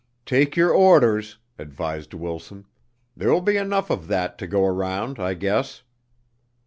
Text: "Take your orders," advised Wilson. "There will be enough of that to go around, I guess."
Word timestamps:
"Take 0.25 0.55
your 0.55 0.71
orders," 0.71 1.37
advised 1.59 2.15
Wilson. 2.15 2.65
"There 3.15 3.31
will 3.31 3.39
be 3.39 3.55
enough 3.55 3.91
of 3.91 4.07
that 4.07 4.39
to 4.39 4.47
go 4.47 4.65
around, 4.65 5.19
I 5.19 5.35
guess." 5.35 5.83